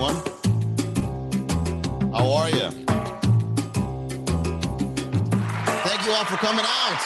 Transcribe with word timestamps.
everyone. 0.00 0.22
How 2.12 2.32
are 2.32 2.50
you? 2.50 2.70
Thank 5.82 6.06
you 6.06 6.12
all 6.12 6.24
for 6.24 6.36
coming 6.36 6.64
out. 6.64 7.00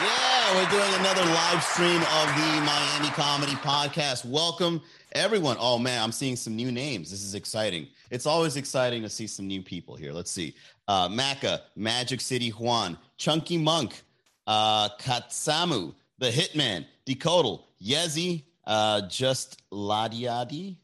Yeah, 0.00 0.54
we're 0.54 0.70
doing 0.70 0.94
another 1.00 1.24
live 1.24 1.64
stream 1.64 2.00
of 2.00 2.28
the 2.36 2.62
Miami 2.64 3.08
Comedy 3.10 3.54
Podcast. 3.54 4.24
Welcome, 4.24 4.82
everyone. 5.12 5.56
Oh, 5.58 5.78
man, 5.78 6.00
I'm 6.00 6.12
seeing 6.12 6.36
some 6.36 6.54
new 6.54 6.70
names. 6.70 7.10
This 7.10 7.24
is 7.24 7.34
exciting. 7.34 7.88
It's 8.10 8.26
always 8.26 8.56
exciting 8.56 9.02
to 9.02 9.08
see 9.08 9.26
some 9.26 9.48
new 9.48 9.62
people 9.62 9.96
here. 9.96 10.12
Let's 10.12 10.30
see. 10.30 10.54
Uh, 10.86 11.08
Maka, 11.10 11.62
Magic 11.74 12.20
City 12.20 12.50
Juan, 12.50 12.96
Chunky 13.16 13.58
Monk, 13.58 14.00
uh, 14.46 14.90
Katsamu, 15.00 15.92
The 16.18 16.30
Hitman, 16.30 16.86
Decodal, 17.04 17.62
Yezzy, 17.82 18.44
uh, 18.64 19.08
Just 19.08 19.68
Ladiadi, 19.72 20.76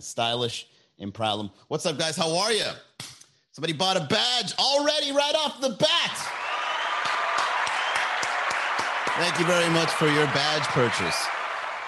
Stylish, 0.00 0.68
Improblem. 1.00 1.50
What's 1.68 1.86
up, 1.86 1.98
guys? 1.98 2.16
How 2.16 2.36
are 2.36 2.52
you? 2.52 2.64
Somebody 3.52 3.72
bought 3.72 3.96
a 3.96 4.06
badge 4.06 4.54
already 4.58 5.10
right 5.12 5.34
off 5.34 5.60
the 5.60 5.70
bat. 5.70 6.28
Thank 9.16 9.38
you 9.40 9.46
very 9.46 9.68
much 9.70 9.90
for 9.90 10.06
your 10.06 10.26
badge 10.26 10.62
purchase. 10.68 11.26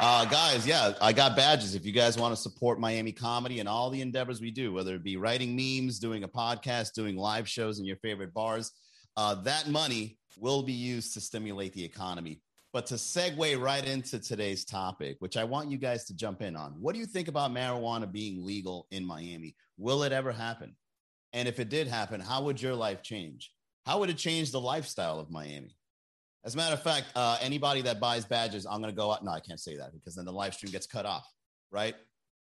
Uh, 0.00 0.24
guys, 0.24 0.66
yeah, 0.66 0.94
I 1.00 1.12
got 1.12 1.36
badges. 1.36 1.74
If 1.74 1.84
you 1.84 1.92
guys 1.92 2.16
want 2.16 2.34
to 2.34 2.40
support 2.40 2.80
Miami 2.80 3.12
comedy 3.12 3.60
and 3.60 3.68
all 3.68 3.90
the 3.90 4.00
endeavors 4.00 4.40
we 4.40 4.50
do, 4.50 4.72
whether 4.72 4.94
it 4.94 5.04
be 5.04 5.16
writing 5.16 5.54
memes, 5.54 5.98
doing 5.98 6.24
a 6.24 6.28
podcast, 6.28 6.94
doing 6.94 7.16
live 7.16 7.48
shows 7.48 7.78
in 7.78 7.84
your 7.84 7.96
favorite 7.96 8.32
bars, 8.32 8.72
uh, 9.16 9.34
that 9.42 9.68
money 9.68 10.18
will 10.38 10.62
be 10.62 10.72
used 10.72 11.12
to 11.14 11.20
stimulate 11.20 11.74
the 11.74 11.84
economy. 11.84 12.40
But 12.72 12.86
to 12.86 12.94
segue 12.94 13.60
right 13.60 13.84
into 13.84 14.20
today's 14.20 14.64
topic, 14.64 15.16
which 15.18 15.36
I 15.36 15.42
want 15.42 15.70
you 15.70 15.78
guys 15.78 16.04
to 16.04 16.14
jump 16.14 16.40
in 16.40 16.54
on, 16.54 16.72
what 16.78 16.94
do 16.94 17.00
you 17.00 17.06
think 17.06 17.26
about 17.26 17.50
marijuana 17.50 18.10
being 18.10 18.44
legal 18.44 18.86
in 18.92 19.04
Miami? 19.04 19.56
Will 19.76 20.04
it 20.04 20.12
ever 20.12 20.30
happen? 20.30 20.76
And 21.32 21.48
if 21.48 21.58
it 21.58 21.68
did 21.68 21.88
happen, 21.88 22.20
how 22.20 22.42
would 22.44 22.62
your 22.62 22.74
life 22.74 23.02
change? 23.02 23.52
How 23.86 23.98
would 23.98 24.10
it 24.10 24.18
change 24.18 24.52
the 24.52 24.60
lifestyle 24.60 25.18
of 25.18 25.30
Miami? 25.30 25.76
As 26.44 26.54
a 26.54 26.56
matter 26.56 26.74
of 26.74 26.82
fact, 26.82 27.06
uh, 27.16 27.38
anybody 27.40 27.82
that 27.82 28.00
buys 28.00 28.24
badges, 28.24 28.66
I'm 28.66 28.80
going 28.80 28.92
to 28.92 28.96
go 28.96 29.10
out. 29.10 29.24
No, 29.24 29.32
I 29.32 29.40
can't 29.40 29.60
say 29.60 29.76
that 29.76 29.92
because 29.92 30.14
then 30.14 30.24
the 30.24 30.32
live 30.32 30.54
stream 30.54 30.72
gets 30.72 30.86
cut 30.86 31.06
off, 31.06 31.28
right? 31.70 31.94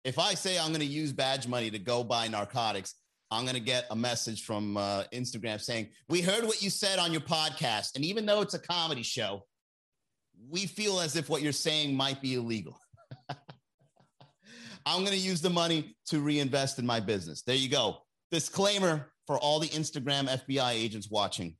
If 0.05 0.19
I 0.19 0.35
say 0.35 0.59
I'm 0.59 0.69
going 0.69 0.81
to 0.81 0.87
use 0.87 1.13
badge 1.13 1.47
money 1.47 1.71
to 1.71 1.79
go 1.79 2.03
buy 2.03 2.29
narcotics, 2.29 2.95
I'm 3.31 3.45
going 3.45 3.55
to 3.55 3.61
get 3.61 3.87
a 3.91 3.97
message 3.97 4.45
from 4.45 4.77
uh, 4.77 5.05
Instagram 5.13 5.61
saying, 5.61 5.89
We 6.09 6.23
heard 6.23 6.45
what 6.45 6.63
you 6.63 6.71
said 6.71 6.99
on 6.99 7.13
your 7.13 7.21
podcast. 7.21 7.95
And 7.95 8.05
even 8.05 8.27
though 8.27 8.41
it's 8.41 8.55
a 8.55 8.59
comedy 8.59 9.03
show, 9.03 9.45
we 10.51 10.67
feel 10.67 11.01
as 11.01 11.17
if 11.17 11.29
what 11.29 11.43
you're 11.43 11.53
saying 11.53 11.97
might 11.97 12.21
be 12.21 12.35
illegal. 12.35 12.79
I'm 14.87 15.01
going 15.01 15.13
to 15.13 15.17
use 15.17 15.41
the 15.41 15.51
money 15.51 15.97
to 16.07 16.21
reinvest 16.21 16.79
in 16.79 16.87
my 16.87 17.01
business. 17.01 17.43
There 17.43 17.57
you 17.57 17.69
go. 17.69 17.99
Disclaimer 18.31 19.11
for 19.27 19.39
all 19.39 19.59
the 19.59 19.69
Instagram 19.69 20.29
FBI 20.29 20.73
agents 20.73 21.11
watching. 21.11 21.57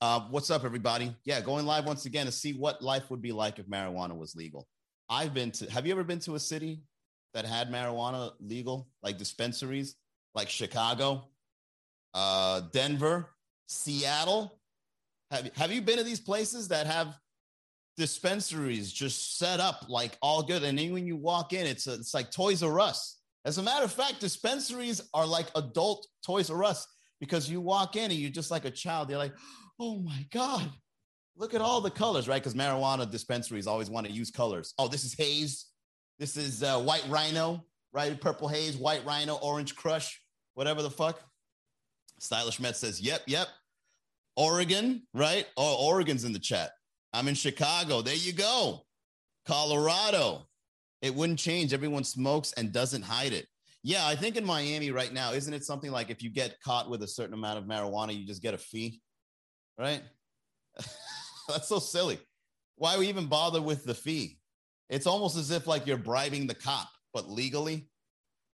Uh, 0.00 0.20
what's 0.30 0.50
up, 0.50 0.64
everybody? 0.64 1.14
Yeah, 1.24 1.40
going 1.40 1.66
live 1.66 1.86
once 1.86 2.06
again 2.06 2.26
to 2.26 2.32
see 2.32 2.52
what 2.52 2.82
life 2.82 3.10
would 3.10 3.22
be 3.22 3.32
like 3.32 3.58
if 3.58 3.66
marijuana 3.66 4.16
was 4.16 4.34
legal. 4.34 4.66
I've 5.08 5.34
been 5.34 5.50
to, 5.52 5.70
have 5.70 5.86
you 5.86 5.92
ever 5.92 6.04
been 6.04 6.20
to 6.20 6.34
a 6.34 6.40
city 6.40 6.82
that 7.34 7.44
had 7.44 7.70
marijuana 7.70 8.32
legal, 8.40 8.88
like 9.02 9.18
dispensaries, 9.18 9.96
like 10.34 10.48
Chicago, 10.48 11.28
uh, 12.14 12.62
Denver, 12.72 13.30
Seattle? 13.66 14.58
Have, 15.30 15.50
have 15.56 15.72
you 15.72 15.82
been 15.82 15.98
to 15.98 16.04
these 16.04 16.20
places 16.20 16.68
that 16.68 16.86
have 16.86 17.14
dispensaries 17.96 18.92
just 18.92 19.38
set 19.38 19.60
up 19.60 19.86
like 19.88 20.16
all 20.20 20.42
good? 20.42 20.62
And 20.62 20.78
then 20.78 20.92
when 20.92 21.06
you 21.06 21.16
walk 21.16 21.52
in, 21.52 21.66
it's, 21.66 21.86
a, 21.86 21.94
it's 21.94 22.14
like 22.14 22.30
Toys 22.30 22.62
R 22.62 22.80
Us. 22.80 23.18
As 23.44 23.58
a 23.58 23.62
matter 23.62 23.84
of 23.84 23.92
fact, 23.92 24.20
dispensaries 24.20 25.00
are 25.12 25.26
like 25.26 25.46
adult 25.54 26.06
Toys 26.24 26.50
R 26.50 26.64
Us 26.64 26.86
because 27.20 27.50
you 27.50 27.60
walk 27.60 27.96
in 27.96 28.10
and 28.10 28.14
you're 28.14 28.30
just 28.30 28.50
like 28.50 28.64
a 28.64 28.70
child. 28.70 29.10
You're 29.10 29.18
like, 29.18 29.34
oh 29.78 29.98
my 29.98 30.26
God, 30.30 30.70
look 31.36 31.54
at 31.54 31.60
all 31.60 31.80
the 31.80 31.90
colors, 31.90 32.28
right? 32.28 32.42
Because 32.42 32.54
marijuana 32.54 33.10
dispensaries 33.10 33.66
always 33.66 33.90
want 33.90 34.06
to 34.06 34.12
use 34.12 34.30
colors. 34.30 34.74
Oh, 34.78 34.88
this 34.88 35.04
is 35.04 35.14
haze. 35.14 35.66
This 36.18 36.36
is 36.36 36.62
uh, 36.62 36.80
white 36.80 37.04
rhino, 37.08 37.64
right? 37.92 38.18
Purple 38.20 38.48
haze, 38.48 38.76
white 38.76 39.04
rhino, 39.04 39.34
orange 39.42 39.74
crush, 39.74 40.20
whatever 40.54 40.82
the 40.82 40.90
fuck. 40.90 41.20
Stylish 42.20 42.60
Met 42.60 42.76
says, 42.76 43.00
yep, 43.00 43.22
yep. 43.26 43.48
Oregon, 44.36 45.02
right? 45.12 45.46
Oh, 45.56 45.86
Oregon's 45.88 46.24
in 46.24 46.32
the 46.32 46.38
chat. 46.38 46.70
I'm 47.14 47.28
in 47.28 47.34
Chicago. 47.34 48.02
There 48.02 48.14
you 48.14 48.32
go. 48.32 48.82
Colorado. 49.46 50.46
It 51.00 51.14
wouldn't 51.14 51.38
change. 51.38 51.72
Everyone 51.72 52.04
smokes 52.04 52.52
and 52.52 52.72
doesn't 52.72 53.02
hide 53.02 53.32
it. 53.32 53.46
Yeah, 53.82 54.06
I 54.06 54.16
think 54.16 54.36
in 54.36 54.44
Miami 54.44 54.90
right 54.90 55.12
now, 55.12 55.32
isn't 55.32 55.52
it 55.52 55.64
something 55.64 55.90
like 55.90 56.10
if 56.10 56.22
you 56.22 56.30
get 56.30 56.60
caught 56.64 56.90
with 56.90 57.02
a 57.02 57.08
certain 57.08 57.34
amount 57.34 57.58
of 57.58 57.64
marijuana, 57.64 58.18
you 58.18 58.26
just 58.26 58.42
get 58.42 58.54
a 58.54 58.58
fee? 58.58 59.00
right? 59.78 60.02
That's 61.48 61.68
so 61.68 61.78
silly. 61.78 62.18
Why 62.76 62.98
we 62.98 63.08
even 63.08 63.26
bother 63.26 63.62
with 63.62 63.84
the 63.84 63.94
fee? 63.94 64.38
It's 64.90 65.06
almost 65.06 65.36
as 65.36 65.50
if 65.50 65.66
like 65.66 65.86
you're 65.86 65.96
bribing 65.96 66.46
the 66.46 66.54
cop, 66.54 66.88
but 67.12 67.30
legally. 67.30 67.88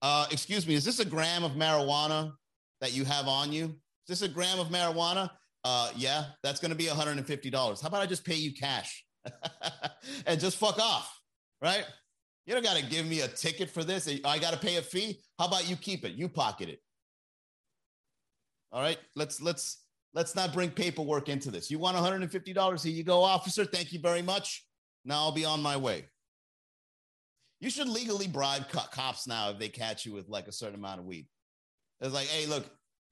Uh, 0.02 0.26
excuse 0.30 0.66
me, 0.66 0.74
is 0.74 0.84
this 0.84 1.00
a 1.00 1.04
gram 1.04 1.44
of 1.44 1.52
marijuana 1.52 2.32
that 2.80 2.92
you 2.92 3.04
have 3.04 3.26
on 3.26 3.52
you? 3.52 3.64
Is 3.64 4.20
this 4.20 4.22
a 4.22 4.28
gram 4.28 4.58
of 4.58 4.68
marijuana? 4.68 5.30
Uh, 5.68 5.90
yeah, 5.96 6.24
that's 6.42 6.60
going 6.60 6.70
to 6.70 6.76
be 6.76 6.86
$150. 6.86 7.82
How 7.82 7.88
about 7.88 8.00
I 8.00 8.06
just 8.06 8.24
pay 8.24 8.36
you 8.36 8.54
cash 8.54 9.04
and 10.26 10.40
just 10.40 10.56
fuck 10.56 10.78
off, 10.78 11.20
right? 11.60 11.84
You 12.46 12.54
don't 12.54 12.64
got 12.64 12.78
to 12.78 12.86
give 12.86 13.04
me 13.04 13.20
a 13.20 13.28
ticket 13.28 13.68
for 13.68 13.84
this. 13.84 14.08
I 14.24 14.38
got 14.38 14.54
to 14.54 14.58
pay 14.58 14.76
a 14.76 14.82
fee. 14.82 15.20
How 15.38 15.46
about 15.46 15.68
you 15.68 15.76
keep 15.76 16.06
it? 16.06 16.12
You 16.12 16.30
pocket 16.30 16.70
it. 16.70 16.78
All 18.72 18.80
right, 18.80 18.98
let's 19.14 19.42
let's 19.42 19.82
Let's 20.14 20.34
not 20.34 20.52
bring 20.52 20.70
paperwork 20.70 21.28
into 21.28 21.50
this. 21.50 21.70
You 21.70 21.78
want 21.78 21.96
$150? 21.96 22.82
Here 22.82 22.92
you 22.92 23.04
go, 23.04 23.22
officer. 23.22 23.64
Thank 23.64 23.92
you 23.92 24.00
very 24.00 24.22
much. 24.22 24.66
Now 25.04 25.16
I'll 25.16 25.32
be 25.32 25.44
on 25.44 25.62
my 25.62 25.76
way. 25.76 26.06
You 27.60 27.70
should 27.70 27.88
legally 27.88 28.26
bribe 28.26 28.68
co- 28.70 28.88
cops 28.90 29.26
now 29.26 29.50
if 29.50 29.58
they 29.58 29.68
catch 29.68 30.06
you 30.06 30.12
with 30.12 30.28
like 30.28 30.48
a 30.48 30.52
certain 30.52 30.76
amount 30.76 31.00
of 31.00 31.06
weed. 31.06 31.26
It's 32.00 32.14
like, 32.14 32.28
hey, 32.28 32.46
look, 32.46 32.64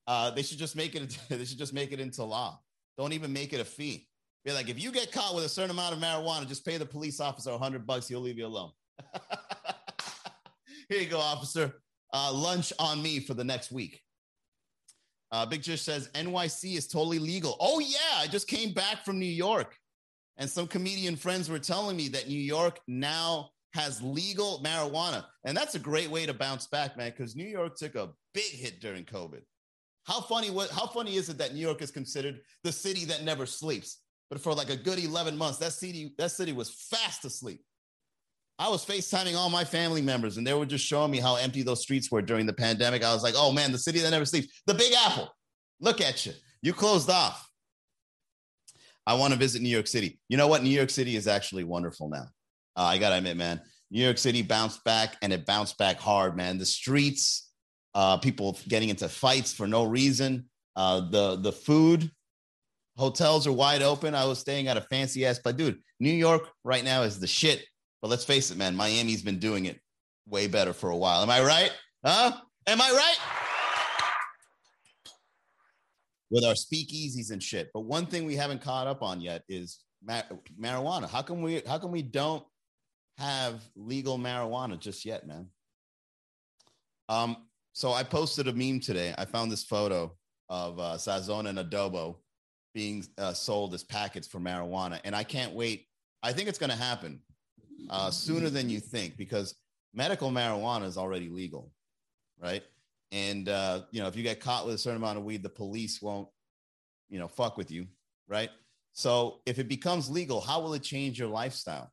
uh, 0.06 0.30
they 0.30 0.42
should 0.42 0.58
just 0.58 0.76
make 0.76 0.94
it. 0.94 1.18
They 1.28 1.44
should 1.44 1.58
just 1.58 1.74
make 1.74 1.92
it 1.92 2.00
into 2.00 2.22
law. 2.24 2.60
Don't 2.98 3.12
even 3.12 3.32
make 3.32 3.52
it 3.52 3.60
a 3.60 3.64
fee. 3.64 4.08
Be 4.44 4.52
like, 4.52 4.68
if 4.68 4.80
you 4.80 4.92
get 4.92 5.10
caught 5.10 5.34
with 5.34 5.44
a 5.44 5.48
certain 5.48 5.72
amount 5.72 5.94
of 5.94 6.00
marijuana, 6.00 6.46
just 6.46 6.64
pay 6.64 6.76
the 6.78 6.86
police 6.86 7.20
officer 7.20 7.56
hundred 7.58 7.86
bucks. 7.86 8.08
He'll 8.08 8.20
leave 8.20 8.38
you 8.38 8.46
alone. 8.46 8.70
Here 10.88 11.00
you 11.00 11.06
go, 11.06 11.18
officer. 11.18 11.74
Uh, 12.12 12.32
lunch 12.32 12.72
on 12.78 13.02
me 13.02 13.18
for 13.20 13.34
the 13.34 13.42
next 13.42 13.72
week. 13.72 14.00
Uh, 15.32 15.44
Big 15.44 15.62
Jish 15.62 15.82
says 15.82 16.08
NYC 16.14 16.76
is 16.76 16.86
totally 16.86 17.18
legal. 17.18 17.56
Oh, 17.58 17.80
yeah. 17.80 18.18
I 18.18 18.28
just 18.28 18.46
came 18.46 18.72
back 18.72 19.04
from 19.04 19.18
New 19.18 19.26
York, 19.26 19.76
and 20.36 20.48
some 20.48 20.68
comedian 20.68 21.16
friends 21.16 21.50
were 21.50 21.58
telling 21.58 21.96
me 21.96 22.08
that 22.10 22.28
New 22.28 22.38
York 22.38 22.78
now 22.86 23.50
has 23.74 24.00
legal 24.00 24.62
marijuana. 24.64 25.24
And 25.44 25.56
that's 25.56 25.74
a 25.74 25.80
great 25.80 26.08
way 26.08 26.24
to 26.24 26.32
bounce 26.32 26.68
back, 26.68 26.96
man, 26.96 27.10
because 27.10 27.34
New 27.34 27.46
York 27.46 27.76
took 27.76 27.96
a 27.96 28.10
big 28.32 28.52
hit 28.52 28.80
during 28.80 29.04
COVID. 29.04 29.42
How 30.06 30.20
funny 30.20 30.50
what 30.50 30.70
how 30.70 30.86
funny 30.86 31.16
is 31.16 31.28
it 31.28 31.38
that 31.38 31.54
New 31.54 31.60
York 31.60 31.82
is 31.82 31.90
considered 31.90 32.40
the 32.62 32.72
city 32.72 33.04
that 33.06 33.24
never 33.24 33.46
sleeps? 33.46 34.02
But 34.30 34.40
for 34.40 34.52
like 34.52 34.70
a 34.70 34.76
good 34.76 34.98
11 34.98 35.36
months, 35.36 35.58
that 35.58 35.72
city, 35.72 36.14
that 36.18 36.32
city 36.32 36.52
was 36.52 36.70
fast 36.90 37.24
asleep. 37.24 37.62
I 38.58 38.68
was 38.68 38.84
FaceTiming 38.84 39.36
all 39.36 39.50
my 39.50 39.64
family 39.64 40.00
members, 40.00 40.38
and 40.38 40.46
they 40.46 40.54
were 40.54 40.66
just 40.66 40.84
showing 40.84 41.10
me 41.10 41.20
how 41.20 41.36
empty 41.36 41.62
those 41.62 41.82
streets 41.82 42.10
were 42.10 42.22
during 42.22 42.46
the 42.46 42.52
pandemic. 42.52 43.04
I 43.04 43.12
was 43.12 43.22
like, 43.22 43.34
oh 43.36 43.52
man, 43.52 43.70
the 43.70 43.78
city 43.78 44.00
that 44.00 44.10
never 44.10 44.24
sleeps, 44.24 44.62
the 44.66 44.74
Big 44.74 44.92
Apple. 44.94 45.30
Look 45.80 46.00
at 46.00 46.24
you. 46.24 46.32
You 46.62 46.72
closed 46.72 47.10
off. 47.10 47.48
I 49.06 49.14
want 49.14 49.32
to 49.32 49.38
visit 49.38 49.62
New 49.62 49.68
York 49.68 49.86
City. 49.86 50.18
You 50.28 50.36
know 50.36 50.48
what? 50.48 50.62
New 50.62 50.70
York 50.70 50.90
City 50.90 51.16
is 51.16 51.28
actually 51.28 51.64
wonderful 51.64 52.08
now. 52.08 52.26
Uh, 52.74 52.82
I 52.82 52.98
got 52.98 53.10
to 53.10 53.16
admit, 53.16 53.36
man, 53.36 53.60
New 53.90 54.02
York 54.02 54.18
City 54.18 54.42
bounced 54.42 54.82
back 54.84 55.16
and 55.22 55.32
it 55.32 55.46
bounced 55.46 55.78
back 55.78 56.00
hard, 56.00 56.36
man. 56.36 56.58
The 56.58 56.66
streets, 56.66 57.45
uh, 57.96 58.16
people 58.18 58.56
getting 58.68 58.90
into 58.90 59.08
fights 59.08 59.52
for 59.52 59.66
no 59.66 59.82
reason. 59.84 60.48
Uh, 60.76 61.00
the 61.10 61.36
the 61.36 61.52
food, 61.52 62.08
hotels 62.96 63.46
are 63.48 63.52
wide 63.52 63.82
open. 63.82 64.14
I 64.14 64.26
was 64.26 64.38
staying 64.38 64.68
at 64.68 64.76
a 64.76 64.82
fancy 64.82 65.26
ass, 65.26 65.40
but 65.42 65.56
dude, 65.56 65.80
New 65.98 66.12
York 66.12 66.48
right 66.62 66.84
now 66.84 67.02
is 67.02 67.18
the 67.18 67.26
shit 67.26 67.66
but 68.06 68.10
let's 68.10 68.24
face 68.24 68.50
it, 68.52 68.56
man, 68.56 68.76
Miami's 68.76 69.22
been 69.22 69.40
doing 69.40 69.66
it 69.66 69.80
way 70.28 70.46
better 70.46 70.72
for 70.72 70.90
a 70.90 70.96
while. 70.96 71.22
Am 71.22 71.30
I 71.30 71.42
right? 71.42 71.72
Huh? 72.04 72.32
Am 72.68 72.80
I 72.80 72.90
right? 72.90 73.16
With 76.30 76.44
our 76.44 76.54
speakeasies 76.54 77.30
and 77.30 77.42
shit. 77.42 77.70
But 77.72 77.80
one 77.80 78.06
thing 78.06 78.24
we 78.24 78.36
haven't 78.36 78.60
caught 78.60 78.86
up 78.86 79.02
on 79.02 79.20
yet 79.20 79.42
is 79.48 79.80
ma- 80.04 80.22
marijuana. 80.60 81.08
How 81.08 81.22
come 81.22 81.42
we 81.42 81.62
how 81.66 81.78
come 81.78 81.90
we 81.90 82.02
don't 82.02 82.44
have 83.18 83.60
legal 83.74 84.18
marijuana 84.18 84.78
just 84.78 85.04
yet, 85.04 85.26
man? 85.26 85.48
Um, 87.08 87.36
so 87.76 87.92
I 87.92 88.04
posted 88.04 88.48
a 88.48 88.54
meme 88.54 88.80
today. 88.80 89.14
I 89.18 89.26
found 89.26 89.52
this 89.52 89.62
photo 89.62 90.10
of 90.48 90.80
uh, 90.80 90.94
Sazon 90.94 91.46
and 91.46 91.58
Adobo 91.58 92.16
being 92.72 93.04
uh, 93.18 93.34
sold 93.34 93.74
as 93.74 93.84
packets 93.84 94.26
for 94.26 94.38
marijuana, 94.38 94.98
and 95.04 95.14
I 95.14 95.24
can't 95.24 95.52
wait. 95.52 95.84
I 96.22 96.32
think 96.32 96.48
it's 96.48 96.58
going 96.58 96.70
to 96.70 96.76
happen 96.76 97.20
uh, 97.90 98.10
sooner 98.10 98.48
than 98.48 98.70
you 98.70 98.80
think 98.80 99.18
because 99.18 99.56
medical 99.92 100.30
marijuana 100.30 100.86
is 100.86 100.96
already 100.96 101.28
legal, 101.28 101.70
right? 102.42 102.62
And 103.12 103.46
uh, 103.50 103.82
you 103.90 104.00
know, 104.00 104.08
if 104.08 104.16
you 104.16 104.22
get 104.22 104.40
caught 104.40 104.64
with 104.64 104.76
a 104.76 104.78
certain 104.78 104.96
amount 104.96 105.18
of 105.18 105.24
weed, 105.24 105.42
the 105.42 105.50
police 105.50 106.00
won't, 106.00 106.28
you 107.10 107.18
know, 107.18 107.28
fuck 107.28 107.58
with 107.58 107.70
you. 107.70 107.88
right? 108.26 108.48
So 108.94 109.42
if 109.44 109.58
it 109.58 109.68
becomes 109.68 110.08
legal, 110.08 110.40
how 110.40 110.62
will 110.62 110.72
it 110.72 110.82
change 110.82 111.18
your 111.18 111.28
lifestyle? 111.28 111.92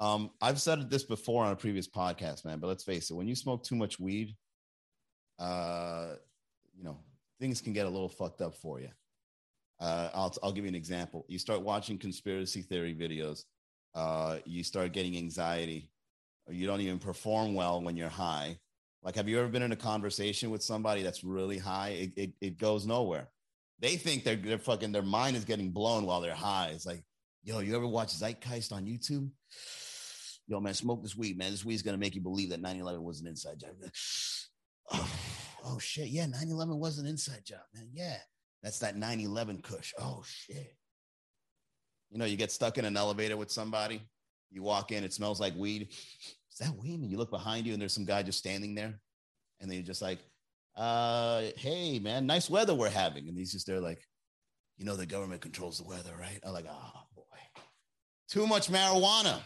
Um, 0.00 0.30
I've 0.42 0.60
said 0.60 0.90
this 0.90 1.04
before 1.04 1.44
on 1.44 1.52
a 1.52 1.56
previous 1.56 1.86
podcast, 1.86 2.44
man, 2.44 2.58
but 2.58 2.66
let's 2.66 2.82
face 2.82 3.10
it, 3.10 3.14
when 3.14 3.28
you 3.28 3.36
smoke 3.36 3.62
too 3.62 3.76
much 3.76 4.00
weed, 4.00 4.34
uh, 5.38 6.14
you 6.76 6.84
know, 6.84 6.98
things 7.40 7.60
can 7.60 7.72
get 7.72 7.86
a 7.86 7.90
little 7.90 8.08
fucked 8.08 8.40
up 8.40 8.54
for 8.54 8.80
you. 8.80 8.88
Uh, 9.80 10.10
I'll, 10.12 10.34
I'll 10.42 10.52
give 10.52 10.64
you 10.64 10.68
an 10.68 10.74
example. 10.74 11.24
You 11.28 11.38
start 11.38 11.62
watching 11.62 11.98
conspiracy 11.98 12.62
theory 12.62 12.94
videos, 12.94 13.44
uh, 13.94 14.38
you 14.44 14.64
start 14.64 14.92
getting 14.92 15.16
anxiety, 15.16 15.90
you 16.48 16.66
don't 16.66 16.80
even 16.80 16.98
perform 16.98 17.54
well 17.54 17.80
when 17.80 17.96
you're 17.96 18.08
high. 18.08 18.58
Like, 19.02 19.14
have 19.14 19.28
you 19.28 19.38
ever 19.38 19.48
been 19.48 19.62
in 19.62 19.72
a 19.72 19.76
conversation 19.76 20.50
with 20.50 20.62
somebody 20.62 21.02
that's 21.02 21.22
really 21.22 21.58
high? 21.58 21.90
It, 21.90 22.12
it, 22.16 22.32
it 22.40 22.58
goes 22.58 22.86
nowhere. 22.86 23.28
They 23.78 23.96
think 23.96 24.24
they're, 24.24 24.36
they're 24.36 24.58
fucking, 24.58 24.90
their 24.90 25.02
mind 25.02 25.36
is 25.36 25.44
getting 25.44 25.70
blown 25.70 26.04
while 26.04 26.20
they're 26.20 26.34
high. 26.34 26.70
It's 26.74 26.86
like, 26.86 27.04
yo, 27.44 27.60
you 27.60 27.76
ever 27.76 27.86
watch 27.86 28.08
Zeitgeist 28.08 28.72
on 28.72 28.86
YouTube? 28.86 29.30
Yo, 30.48 30.58
man, 30.60 30.74
smoke 30.74 31.02
this 31.02 31.16
weed, 31.16 31.38
man. 31.38 31.52
This 31.52 31.64
weed's 31.64 31.82
gonna 31.82 31.98
make 31.98 32.14
you 32.14 32.20
believe 32.20 32.50
that 32.50 32.62
9-11 32.62 33.02
was 33.02 33.20
an 33.20 33.28
inside 33.28 33.60
job. 33.60 33.70
Oh, 35.68 35.78
shit. 35.78 36.08
Yeah, 36.08 36.26
9-11 36.26 36.78
was 36.78 36.98
an 36.98 37.06
inside 37.06 37.44
job, 37.44 37.60
man. 37.74 37.88
Yeah. 37.92 38.16
That's 38.62 38.78
that 38.80 38.96
9-11 38.96 39.62
kush. 39.62 39.94
Oh 39.98 40.22
shit. 40.26 40.76
You 42.10 42.18
know, 42.18 42.24
you 42.24 42.36
get 42.36 42.50
stuck 42.50 42.78
in 42.78 42.84
an 42.84 42.96
elevator 42.96 43.36
with 43.36 43.50
somebody, 43.50 44.00
you 44.50 44.62
walk 44.62 44.92
in, 44.92 45.04
it 45.04 45.12
smells 45.12 45.40
like 45.40 45.54
weed. 45.56 45.88
Is 45.90 46.58
that 46.60 46.74
weed? 46.76 47.00
And 47.00 47.10
you 47.10 47.18
look 47.18 47.30
behind 47.30 47.66
you 47.66 47.72
and 47.72 47.80
there's 47.80 47.92
some 47.92 48.04
guy 48.04 48.22
just 48.22 48.38
standing 48.38 48.74
there. 48.74 48.98
And 49.60 49.70
then 49.70 49.78
you're 49.78 49.86
just 49.86 50.02
like, 50.02 50.18
uh, 50.76 51.42
hey 51.56 51.98
man, 51.98 52.26
nice 52.26 52.48
weather 52.48 52.74
we're 52.74 52.88
having. 52.88 53.28
And 53.28 53.36
he's 53.36 53.52
just 53.52 53.66
there 53.66 53.80
like, 53.80 54.00
you 54.76 54.84
know, 54.84 54.96
the 54.96 55.06
government 55.06 55.40
controls 55.40 55.78
the 55.78 55.84
weather, 55.84 56.12
right? 56.18 56.40
I'm 56.44 56.52
like, 56.52 56.66
oh 56.68 57.00
boy. 57.14 57.62
Too 58.28 58.46
much 58.46 58.68
marijuana. 58.68 59.40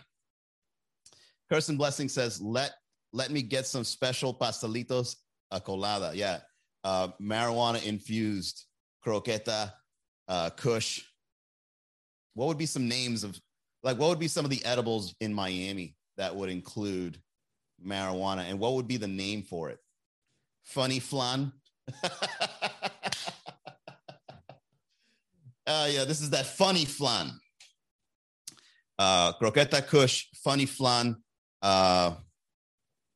Kirsten 1.51 1.77
Blessing 1.77 2.09
says, 2.09 2.41
let 2.41 2.73
let 3.13 3.31
me 3.31 3.43
get 3.43 3.67
some 3.67 3.85
special 3.85 4.33
pastelitos 4.33 5.17
a 5.53 5.61
colada. 5.61 6.11
Yeah. 6.15 6.41
Uh, 6.83 7.09
marijuana 7.21 7.85
infused 7.85 8.65
croqueta, 9.07 9.73
uh, 10.27 10.51
kush. 10.51 11.03
What 12.35 12.49
would 12.49 12.59
be 12.59 12.67
some 12.67 12.89
names 12.89 13.23
of 13.23 13.39
like 13.85 13.99
what 13.99 14.09
would 14.09 14.19
be 14.19 14.29
some 14.29 14.45
of 14.45 14.51
the 14.51 14.65
edibles 14.65 15.15
in 15.21 15.33
Miami 15.35 15.95
that 16.17 16.35
would 16.35 16.49
include 16.49 17.19
marijuana 17.85 18.49
and 18.49 18.59
what 18.59 18.75
would 18.75 18.89
be 18.89 18.97
the 18.97 19.07
name 19.07 19.43
for 19.43 19.71
it? 19.71 19.79
Funny 20.65 20.99
flan. 20.99 21.53
uh, 22.05 22.09
yeah, 25.91 26.05
this 26.05 26.21
is 26.21 26.31
that 26.31 26.47
funny 26.47 26.85
flan. 26.85 27.31
Uh, 28.99 29.33
croqueta 29.35 29.87
kush, 29.87 30.27
funny 30.45 30.67
flan, 30.67 31.17
uh, 31.61 32.15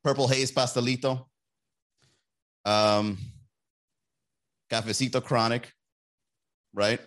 purple 0.03 0.27
haze 0.27 0.51
pastelito, 0.51 1.27
um, 2.67 3.17
cafecito 4.71 5.23
chronic, 5.23 5.73
right? 6.75 7.01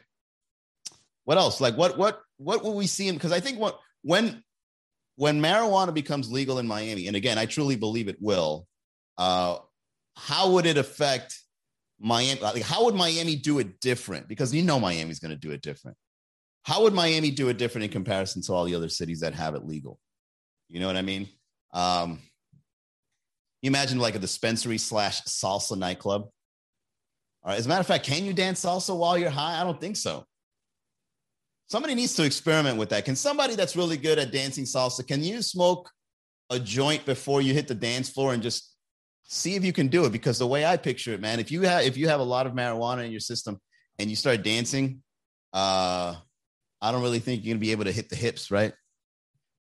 What 1.26 1.38
else? 1.38 1.62
Like 1.62 1.78
what 1.78 1.98
what 1.98 2.22
what 2.38 2.64
will 2.64 2.76
we 2.76 2.88
see? 2.88 3.08
Him? 3.08 3.16
Because 3.16 3.32
I 3.32 3.40
think 3.40 3.60
what 3.60 3.80
when 4.02 4.44
when 5.16 5.42
marijuana 5.42 5.94
becomes 5.94 6.32
legal 6.32 6.58
in 6.60 6.68
Miami, 6.68 7.08
and 7.08 7.16
again, 7.16 7.38
I 7.38 7.46
truly 7.46 7.76
believe 7.76 8.08
it 8.08 8.18
will. 8.20 8.66
Uh, 9.18 9.58
how 10.16 10.52
would 10.52 10.66
it 10.66 10.78
affect 10.78 11.38
Miami? 12.00 12.40
Like, 12.40 12.64
how 12.64 12.86
would 12.86 12.96
Miami 12.96 13.36
do 13.36 13.60
it 13.60 13.80
different? 13.82 14.28
Because 14.28 14.54
you 14.54 14.64
know 14.64 14.80
Miami's 14.80 15.20
going 15.20 15.32
to 15.32 15.38
do 15.38 15.52
it 15.52 15.62
different. 15.62 15.98
How 16.64 16.84
would 16.84 16.94
Miami 16.94 17.32
do 17.32 17.50
it 17.50 17.58
different 17.58 17.86
in 17.86 17.92
comparison 17.92 18.42
to 18.44 18.54
all 18.54 18.64
the 18.64 18.76
other 18.76 18.90
cities 18.90 19.20
that 19.20 19.34
have 19.34 19.56
it 19.56 19.66
legal? 19.66 20.00
You 20.70 20.80
know 20.80 20.88
what 20.88 20.98
I 20.98 21.02
mean? 21.02 21.28
Um, 21.74 22.20
you 23.62 23.70
imagine 23.70 24.00
like 24.00 24.16
a 24.16 24.20
dispensary 24.20 24.78
slash 24.78 25.22
salsa 25.24 25.78
nightclub. 25.78 26.24
All 27.44 27.52
right. 27.52 27.58
As 27.58 27.66
a 27.66 27.70
matter 27.70 27.82
of 27.82 27.88
fact, 27.88 28.06
can 28.06 28.26
you 28.26 28.34
dance 28.34 28.64
salsa 28.64 28.96
while 28.96 29.18
you're 29.18 29.30
high? 29.30 29.60
I 29.60 29.64
don't 29.64 29.80
think 29.80 29.96
so. 29.96 30.26
Somebody 31.68 31.94
needs 31.94 32.16
to 32.16 32.24
experiment 32.24 32.78
with 32.78 32.90
that. 32.90 33.06
Can 33.06 33.16
somebody 33.16 33.56
that's 33.56 33.76
really 33.76 33.98
good 33.98 34.18
at 34.18 34.32
dancing 34.32 34.64
salsa, 34.64 35.06
can 35.06 35.24
you 35.24 35.42
smoke 35.42 35.90
a 36.50 36.60
joint 36.60 37.06
before 37.06 37.42
you 37.42 37.54
hit 37.54 37.68
the 37.68 37.76
dance 37.76 38.10
floor 38.10 38.34
and 38.34 38.42
just 38.42 38.74
see 39.24 39.56
if 39.56 39.64
you 39.64 39.72
can 39.72 39.88
do 39.88 40.06
it? 40.06 40.12
Because 40.12 40.40
the 40.40 40.48
way 40.48 40.66
I 40.66 40.78
picture 40.78 41.14
it, 41.14 41.22
man, 41.22 41.40
if 41.40 41.52
you 41.52 41.62
have 41.62 41.84
if 41.84 41.96
you 41.96 42.08
have 42.08 42.20
a 42.20 42.24
lot 42.24 42.48
of 42.48 42.54
marijuana 42.54 43.06
in 43.06 43.12
your 43.12 43.20
system 43.20 43.60
and 44.00 44.10
you 44.10 44.16
start 44.16 44.42
dancing, 44.42 45.04
uh, 45.54 46.16
I 46.82 46.92
don't 46.92 47.04
really 47.04 47.20
think 47.20 47.46
you're 47.46 47.54
gonna 47.54 47.62
be 47.62 47.72
able 47.72 47.86
to 47.86 47.92
hit 47.92 48.10
the 48.10 48.16
hips, 48.16 48.50
right? 48.50 48.74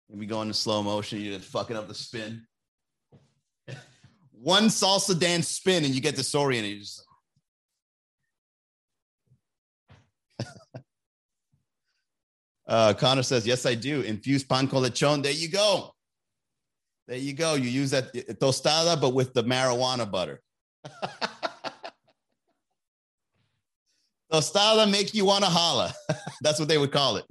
Maybe 0.08 0.26
go 0.26 0.42
into 0.42 0.54
slow 0.54 0.84
motion, 0.84 1.20
you're 1.20 1.40
fucking 1.40 1.76
up 1.76 1.88
the 1.88 1.94
spin. 1.94 2.46
One 4.46 4.69
salsa 4.69 5.19
dance 5.19 5.48
spin 5.48 5.84
and 5.84 5.93
you 5.93 6.00
get 6.00 6.14
disoriented. 6.14 6.70
You 6.70 6.78
just 6.78 7.04
Uh, 12.68 12.94
Connor 12.94 13.25
says, 13.25 13.44
Yes, 13.44 13.66
I 13.66 13.75
do. 13.75 14.02
Infused 14.02 14.49
pan 14.49 14.68
con 14.68 14.85
lechon. 14.85 15.25
There 15.25 15.32
you 15.32 15.49
go. 15.49 15.97
There 17.09 17.16
you 17.16 17.32
go. 17.32 17.54
You 17.54 17.68
use 17.68 17.90
that 17.90 18.14
tostada, 18.14 19.00
but 19.00 19.14
with 19.14 19.35
the 19.35 19.42
marijuana 19.42 20.09
butter. 20.09 20.40
tostada 24.32 24.88
make 24.88 25.12
you 25.12 25.25
want 25.25 25.42
to 25.42 25.50
holla. 25.50 25.92
That's 26.40 26.61
what 26.61 26.68
they 26.68 26.78
would 26.78 26.92
call 26.92 27.16
it. 27.16 27.25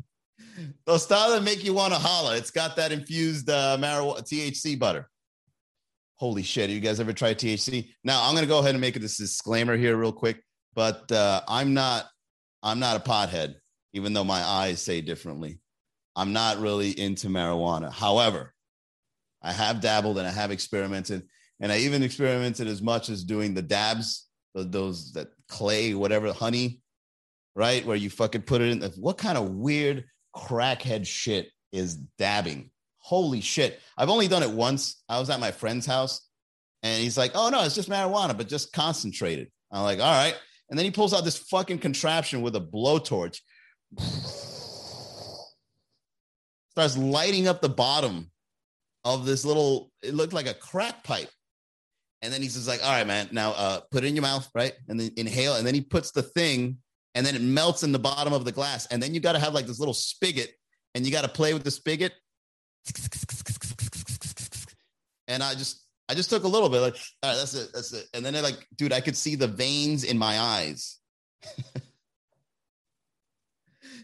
Tostada 0.85 1.41
make 1.41 1.63
you 1.63 1.73
want 1.73 1.93
to 1.93 1.99
holla. 1.99 2.35
It's 2.35 2.51
got 2.51 2.75
that 2.75 2.91
infused 2.91 3.49
uh, 3.49 3.77
marijuana 3.79 4.21
THC 4.21 4.77
butter. 4.77 5.09
Holy 6.17 6.43
shit! 6.43 6.69
You 6.69 6.79
guys 6.79 6.99
ever 6.99 7.13
tried 7.13 7.39
THC? 7.39 7.89
Now 8.03 8.27
I'm 8.27 8.35
gonna 8.35 8.47
go 8.47 8.59
ahead 8.59 8.75
and 8.75 8.81
make 8.81 8.95
this 8.95 9.17
disclaimer 9.17 9.75
here 9.75 9.97
real 9.97 10.13
quick, 10.13 10.41
but 10.73 11.11
uh, 11.11 11.41
I'm 11.47 11.73
not. 11.73 12.05
I'm 12.63 12.79
not 12.79 12.97
a 12.97 12.99
pothead 12.99 13.55
even 13.95 14.11
though 14.11 14.25
my 14.25 14.43
eyes 14.43 14.81
say 14.81 15.01
differently. 15.01 15.57
I'm 16.17 16.33
not 16.33 16.59
really 16.59 16.91
into 16.99 17.27
marijuana. 17.29 17.91
However, 17.91 18.53
I 19.41 19.53
have 19.53 19.79
dabbled 19.79 20.17
and 20.17 20.27
I 20.27 20.31
have 20.31 20.51
experimented, 20.51 21.23
and 21.61 21.71
I 21.71 21.79
even 21.79 22.03
experimented 22.03 22.67
as 22.67 22.81
much 22.81 23.09
as 23.09 23.23
doing 23.23 23.53
the 23.53 23.61
dabs, 23.61 24.27
those 24.53 25.13
that 25.13 25.29
clay, 25.47 25.93
whatever, 25.93 26.31
honey, 26.33 26.81
right? 27.55 27.85
Where 27.85 27.95
you 27.95 28.09
fucking 28.09 28.41
put 28.41 28.61
it 28.61 28.71
in. 28.71 28.91
What 28.99 29.17
kind 29.17 29.37
of 29.37 29.49
weird 29.49 30.05
crackhead 30.35 31.07
shit 31.07 31.49
is 31.71 31.95
dabbing? 31.95 32.71
Holy 33.05 33.39
shit. 33.39 33.79
I've 33.95 34.09
only 34.09 34.27
done 34.27 34.41
it 34.41 34.49
once. 34.49 35.03
I 35.07 35.19
was 35.19 35.29
at 35.29 35.39
my 35.39 35.51
friend's 35.51 35.85
house 35.85 36.27
and 36.81 37.03
he's 37.03 37.19
like, 37.19 37.33
oh 37.35 37.49
no, 37.49 37.63
it's 37.63 37.75
just 37.75 37.87
marijuana, 37.87 38.35
but 38.35 38.47
just 38.47 38.73
concentrated. 38.73 39.51
I'm 39.71 39.83
like, 39.83 39.99
all 39.99 40.11
right. 40.11 40.35
And 40.71 40.79
then 40.79 40.85
he 40.85 40.91
pulls 40.91 41.13
out 41.13 41.23
this 41.23 41.37
fucking 41.37 41.77
contraption 41.77 42.41
with 42.41 42.55
a 42.55 42.59
blowtorch 42.59 43.41
starts 46.71 46.97
lighting 46.97 47.47
up 47.47 47.61
the 47.61 47.69
bottom 47.69 48.31
of 49.03 49.27
this 49.27 49.45
little, 49.45 49.91
it 50.01 50.15
looked 50.15 50.33
like 50.33 50.47
a 50.47 50.55
crack 50.55 51.03
pipe. 51.03 51.29
And 52.23 52.33
then 52.33 52.41
he 52.41 52.47
says, 52.47 52.67
like, 52.67 52.83
all 52.83 52.89
right, 52.91 53.05
man, 53.05 53.29
now 53.31 53.51
uh, 53.51 53.81
put 53.91 54.03
it 54.03 54.07
in 54.07 54.15
your 54.15 54.23
mouth, 54.23 54.49
right? 54.55 54.73
And 54.89 54.99
then 54.99 55.11
inhale. 55.15 55.57
And 55.57 55.67
then 55.67 55.75
he 55.75 55.81
puts 55.81 56.09
the 56.09 56.23
thing 56.23 56.79
and 57.13 57.23
then 57.23 57.35
it 57.35 57.43
melts 57.43 57.83
in 57.83 57.91
the 57.91 57.99
bottom 57.99 58.33
of 58.33 58.45
the 58.45 58.51
glass. 58.51 58.87
And 58.87 58.99
then 59.03 59.13
you 59.13 59.19
got 59.19 59.33
to 59.33 59.39
have 59.39 59.53
like 59.53 59.67
this 59.67 59.77
little 59.77 59.93
spigot 59.93 60.49
and 60.95 61.05
you 61.05 61.11
got 61.11 61.21
to 61.21 61.29
play 61.29 61.53
with 61.53 61.63
the 61.63 61.69
spigot. 61.69 62.13
And 65.27 65.41
I 65.41 65.53
just, 65.53 65.85
I 66.07 66.13
just 66.13 66.29
took 66.29 66.43
a 66.43 66.47
little 66.47 66.69
bit 66.69 66.81
like, 66.81 66.95
all 67.23 67.31
right, 67.31 67.37
that's 67.37 67.55
it. 67.55 67.71
That's 67.73 67.93
it. 67.93 68.05
And 68.13 68.25
then 68.25 68.35
I 68.35 68.41
like, 68.41 68.67
dude, 68.75 68.93
I 68.93 69.01
could 69.01 69.17
see 69.17 69.35
the 69.35 69.47
veins 69.47 70.03
in 70.03 70.17
my 70.17 70.39
eyes. 70.39 70.99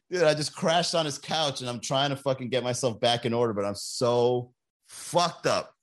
dude, 0.10 0.24
I 0.24 0.34
just 0.34 0.56
crashed 0.56 0.96
on 0.96 1.06
his 1.06 1.18
couch 1.18 1.62
and 1.62 1.70
I'm 1.70 1.80
trying 1.80 2.10
to 2.10 2.16
fucking 2.16 2.50
get 2.50 2.64
myself 2.64 3.00
back 3.00 3.26
in 3.26 3.34
order, 3.34 3.54
but 3.54 3.66
I'm 3.66 3.76
so 3.76 4.52
fucked 4.88 5.46
up. 5.46 5.74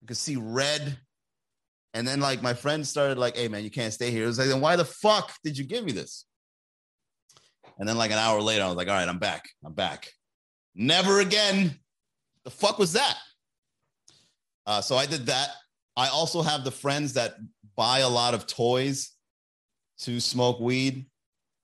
You 0.00 0.08
can 0.08 0.16
see 0.16 0.36
red. 0.36 0.98
And 1.94 2.06
then 2.06 2.20
like 2.20 2.42
my 2.42 2.54
friend 2.54 2.86
started 2.86 3.18
like, 3.18 3.36
hey 3.36 3.48
man, 3.48 3.64
you 3.64 3.70
can't 3.70 3.92
stay 3.92 4.10
here. 4.10 4.24
It 4.24 4.28
was 4.28 4.38
like, 4.38 4.48
then 4.48 4.60
why 4.60 4.76
the 4.76 4.84
fuck 4.84 5.32
did 5.42 5.56
you 5.56 5.64
give 5.64 5.84
me 5.84 5.92
this? 5.92 6.26
And 7.78 7.88
then 7.88 7.96
like 7.96 8.10
an 8.10 8.18
hour 8.18 8.40
later, 8.42 8.64
I 8.64 8.68
was 8.68 8.76
like, 8.76 8.88
all 8.88 8.94
right, 8.94 9.08
I'm 9.08 9.18
back. 9.18 9.48
I'm 9.64 9.72
back. 9.72 10.08
Never 10.74 11.20
again. 11.20 11.76
The 12.44 12.50
fuck 12.50 12.78
was 12.78 12.92
that? 12.94 13.16
Uh, 14.66 14.80
so 14.80 14.96
I 14.96 15.06
did 15.06 15.26
that. 15.26 15.50
I 15.96 16.08
also 16.08 16.42
have 16.42 16.64
the 16.64 16.70
friends 16.70 17.14
that 17.14 17.34
buy 17.76 18.00
a 18.00 18.08
lot 18.08 18.34
of 18.34 18.46
toys 18.46 19.10
to 20.00 20.20
smoke 20.20 20.60
weed 20.60 21.06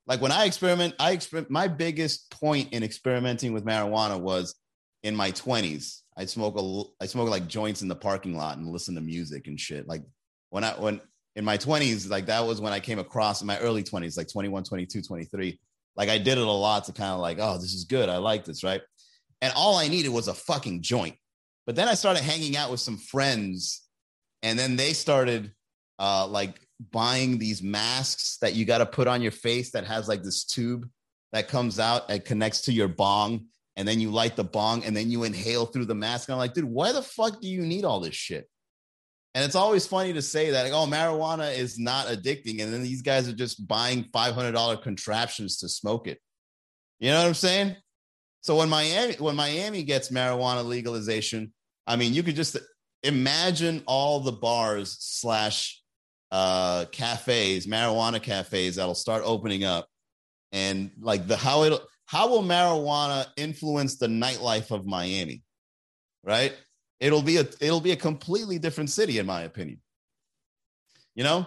like 0.07 0.21
when 0.21 0.33
I 0.33 0.45
experiment, 0.45 0.95
I 0.99 1.13
experiment. 1.13 1.51
My 1.51 1.69
biggest 1.69 2.31
point 2.31 2.73
in 2.73 2.83
experimenting 2.83 3.53
with 3.53 3.65
marijuana 3.65 4.21
was 4.21 4.55
in 5.03 5.17
my 5.17 5.31
twenties. 5.33 6.03
I'd 6.17 6.31
smoke 6.31 6.59
a, 6.59 7.03
I 7.03 7.07
smoke 7.07 7.29
like 7.29 7.49
joints 7.49 7.83
in 7.83 7.89
the 7.89 7.97
parking 7.97 8.37
lot 8.37 8.57
and 8.57 8.69
listen 8.69 8.95
to 8.95 9.01
music 9.01 9.49
and 9.49 9.59
shit. 9.59 9.89
Like 9.89 10.03
when 10.51 10.65
I 10.65 10.71
when 10.79 11.01
in 11.35 11.45
my 11.45 11.59
20s, 11.59 12.09
like 12.09 12.25
that 12.27 12.47
was 12.47 12.63
when 12.63 12.73
I 12.73 12.81
came 12.81 12.99
across 12.99 13.43
in 13.43 13.47
my 13.47 13.59
early 13.59 13.83
20s, 13.83 14.17
like 14.17 14.33
21, 14.33 14.65
22, 14.65 15.03
23. 15.03 15.61
Like 15.95 16.09
I 16.09 16.17
did 16.17 16.39
it 16.39 16.47
a 16.47 16.51
lot 16.51 16.85
to 16.85 16.95
kind 16.95 17.13
of 17.13 17.21
like, 17.21 17.37
oh, 17.39 17.59
this 17.59 17.75
is 17.75 17.85
good. 17.85 18.09
I 18.09 18.17
like 18.17 18.47
this, 18.47 18.65
right? 18.65 18.81
And 19.41 19.53
all 19.55 19.77
I 19.77 19.89
needed 19.89 20.11
was 20.11 20.29
a 20.29 20.35
fucking 20.35 20.83
joint. 20.83 21.17
But 21.67 21.77
then 21.77 21.89
I 21.89 21.95
started 21.95 22.23
hanging 22.23 22.57
out 22.57 22.71
with 22.71 22.81
some 22.81 22.97
friends, 22.97 23.83
and 24.43 24.59
then 24.59 24.77
they 24.77 24.93
started 24.93 25.53
uh, 25.99 26.27
like 26.27 26.61
buying 26.93 27.39
these 27.39 27.63
masks 27.63 28.39
that 28.41 28.55
you 28.55 28.65
got 28.65 28.79
to 28.79 28.87
put 28.87 29.09
on 29.09 29.23
your 29.23 29.33
face 29.33 29.73
that 29.73 29.87
has 29.87 30.09
like 30.09 30.23
this 30.23 30.45
tube 30.45 30.89
that 31.33 31.49
comes 31.49 31.81
out 31.81 32.05
and 32.09 32.25
connects 32.25 32.63
to 32.63 32.73
your 32.73 32.89
bong, 32.89 33.47
and 33.75 33.87
then 33.87 34.01
you 34.01 34.11
light 34.11 34.37
the 34.37 34.45
bong, 34.45 34.85
and 34.85 34.97
then 34.97 35.11
you 35.11 35.25
inhale 35.25 35.67
through 35.67 35.87
the 35.87 35.95
mask. 35.95 36.29
And 36.29 36.35
I'm 36.35 36.39
like, 36.39 36.55
dude, 36.55 36.65
why 36.65 36.93
the 36.93 37.03
fuck 37.03 37.41
do 37.41 37.49
you 37.49 37.63
need 37.63 37.85
all 37.85 38.01
this 38.01 38.15
shit? 38.15 38.49
And 39.35 39.45
it's 39.45 39.55
always 39.55 39.87
funny 39.87 40.15
to 40.15 40.23
say 40.23 40.51
that, 40.51 40.63
like, 40.63 40.73
oh, 40.73 40.87
marijuana 40.87 41.55
is 41.55 41.79
not 41.79 42.07
addicting. 42.07 42.63
And 42.63 42.73
then 42.73 42.83
these 42.83 43.03
guys 43.03 43.29
are 43.29 43.35
just 43.35 43.69
buying 43.69 44.05
$500 44.05 44.83
contraptions 44.83 45.59
to 45.59 45.69
smoke 45.69 46.07
it. 46.07 46.19
You 47.01 47.11
know 47.11 47.19
what 47.19 47.27
I'm 47.27 47.35
saying? 47.35 47.77
So 48.47 48.55
when 48.55 48.69
Miami, 48.69 49.15
when 49.15 49.35
Miami 49.35 49.83
gets 49.83 50.11
marijuana 50.11 50.65
legalization, 50.65 51.53
I 51.85 51.97
mean, 51.97 52.15
you 52.15 52.23
could 52.23 52.37
just 52.37 52.57
imagine 53.03 53.83
all 53.87 54.21
the 54.21 54.31
bars 54.31 54.97
slash 55.01 55.83
uh, 56.31 56.85
cafes, 56.93 57.67
marijuana 57.67 58.23
cafes 58.23 58.77
that'll 58.77 58.95
start 58.95 59.25
opening 59.27 59.65
up, 59.65 59.89
and 60.53 60.93
like 61.01 61.27
the 61.27 61.37
how 61.37 61.65
it 61.65 61.81
how 62.05 62.29
will 62.29 62.45
marijuana 62.45 63.27
influence 63.37 63.97
the 63.97 64.07
nightlife 64.07 64.71
of 64.71 64.87
Miami, 64.87 65.43
right? 66.23 66.55
it'll 67.01 67.23
be 67.23 67.39
a 67.39 67.47
it'll 67.61 67.81
be 67.81 67.91
a 67.91 67.97
completely 67.97 68.61
different 68.61 68.91
city 68.91 69.19
in 69.19 69.27
my 69.27 69.43
opinion. 69.43 69.81
You 71.17 71.25
know 71.25 71.47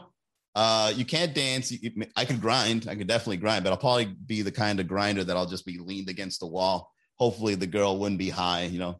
uh 0.59 0.91
you 0.93 1.05
can't 1.05 1.33
dance 1.33 1.71
i 2.17 2.25
could 2.25 2.41
grind 2.41 2.87
i 2.89 2.95
could 2.95 3.07
definitely 3.07 3.37
grind 3.37 3.63
but 3.63 3.71
i'll 3.71 3.77
probably 3.77 4.13
be 4.25 4.41
the 4.41 4.51
kind 4.51 4.81
of 4.81 4.87
grinder 4.87 5.23
that 5.23 5.37
i'll 5.37 5.45
just 5.45 5.65
be 5.65 5.77
leaned 5.77 6.09
against 6.09 6.41
the 6.41 6.47
wall 6.47 6.91
hopefully 7.15 7.55
the 7.55 7.65
girl 7.65 7.97
wouldn't 7.97 8.19
be 8.19 8.29
high 8.29 8.63
you 8.63 8.77
know 8.77 8.99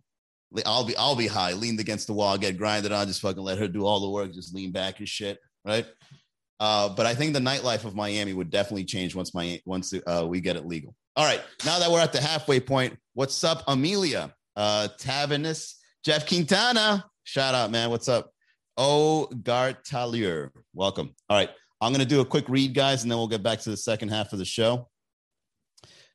i'll 0.65 0.85
be 0.85 0.95
i'll 0.95 1.17
be 1.17 1.27
high 1.27 1.51
leaned 1.51 1.81
against 1.81 2.07
the 2.07 2.13
wall 2.13 2.37
get 2.37 2.57
grinded 2.57 2.93
on 2.93 3.05
just 3.07 3.21
fucking 3.21 3.43
let 3.43 3.57
her 3.57 3.67
do 3.67 3.85
all 3.85 3.99
the 3.99 4.09
work 4.09 4.31
just 4.31 4.55
lean 4.55 4.71
back 4.71 4.99
and 4.99 5.09
shit 5.09 5.37
right 5.65 5.85
uh, 6.61 6.89
but 6.89 7.05
I 7.05 7.15
think 7.15 7.31
the 7.33 7.39
nightlife 7.39 7.85
of 7.85 7.95
Miami 7.95 8.33
would 8.33 8.49
definitely 8.49 8.83
change 8.83 9.15
once 9.15 9.33
my 9.33 9.61
once 9.65 9.93
uh, 10.05 10.25
we 10.27 10.41
get 10.41 10.57
it 10.57 10.65
legal. 10.65 10.93
All 11.15 11.25
right, 11.25 11.41
now 11.65 11.79
that 11.79 11.89
we're 11.89 12.01
at 12.01 12.11
the 12.11 12.19
halfway 12.19 12.59
point, 12.59 12.97
what's 13.13 13.45
up, 13.45 13.63
Amelia? 13.65 14.35
Uh, 14.57 14.89
Tavinus 14.99 15.75
Jeff 16.03 16.27
Quintana, 16.27 17.05
shout 17.23 17.55
out, 17.55 17.71
man. 17.71 17.89
What's 17.89 18.07
up? 18.07 18.31
Oh, 18.81 19.27
Gartalier, 19.33 20.51
welcome. 20.73 21.13
All 21.29 21.35
right, 21.35 21.49
I'm 21.81 21.91
going 21.91 21.99
to 21.99 22.07
do 22.07 22.21
a 22.21 22.25
quick 22.25 22.47
read, 22.47 22.73
guys, 22.73 23.03
and 23.03 23.11
then 23.11 23.17
we'll 23.17 23.27
get 23.27 23.43
back 23.43 23.59
to 23.59 23.69
the 23.69 23.75
second 23.75 24.07
half 24.07 24.31
of 24.31 24.39
the 24.39 24.45
show. 24.45 24.87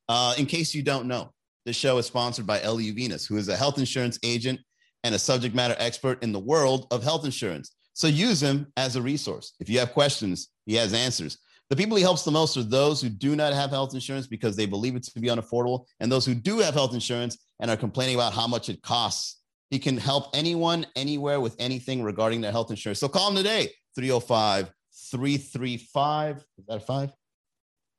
Uh, 0.09 0.33
in 0.39 0.47
case 0.47 0.75
you 0.75 0.83
don't 0.83 1.07
know, 1.07 1.31
this 1.67 1.77
show 1.77 1.99
is 1.99 2.07
sponsored 2.07 2.47
by 2.47 2.63
LU 2.63 2.95
Venus, 2.95 3.27
who 3.27 3.37
is 3.37 3.49
a 3.49 3.57
health 3.57 3.77
insurance 3.77 4.19
agent 4.23 4.59
and 5.03 5.15
a 5.15 5.19
subject 5.19 5.55
matter 5.55 5.77
expert 5.79 6.23
in 6.23 6.33
the 6.33 6.41
world 6.41 6.87
of 6.91 7.03
health 7.03 7.27
insurance. 7.27 7.77
So 7.93 8.07
use 8.07 8.43
him 8.43 8.73
as 8.79 8.97
a 8.97 9.03
resource. 9.03 9.53
If 9.61 9.69
you 9.69 9.79
have 9.81 9.93
questions, 9.93 10.49
he 10.65 10.75
has 10.77 10.95
answers. 10.95 11.37
The 11.69 11.77
people 11.77 11.99
he 11.99 12.03
helps 12.03 12.25
the 12.25 12.31
most 12.31 12.57
are 12.57 12.63
those 12.63 13.03
who 13.03 13.11
do 13.11 13.37
not 13.37 13.53
have 13.53 13.69
health 13.69 13.93
insurance 13.93 14.27
because 14.27 14.57
they 14.57 14.65
believe 14.65 14.97
it 14.97 15.03
to 15.03 15.21
be 15.21 15.29
unaffordable, 15.29 15.85
and 16.01 16.11
those 16.11 16.25
who 16.25 16.35
do 16.35 16.61
have 16.61 16.73
health 16.73 16.95
insurance 16.95 17.37
and 17.61 17.71
are 17.71 17.77
complaining 17.77 18.15
about 18.15 18.33
how 18.33 18.47
much 18.47 18.71
it 18.71 18.81
costs 18.81 19.43
he 19.75 19.81
can 19.81 19.97
help 19.97 20.29
anyone, 20.35 20.87
anywhere 20.95 21.41
with 21.41 21.57
anything 21.59 22.05
regarding 22.05 22.41
their 22.41 22.53
health 22.53 22.71
insurance. 22.71 23.01
So 23.01 23.09
call 23.09 23.31
him 23.31 23.35
today, 23.35 23.71
305 23.97 24.71
335. 25.11 26.37
Is 26.37 26.45
that 26.69 26.77
a 26.77 26.81
five? 26.81 27.13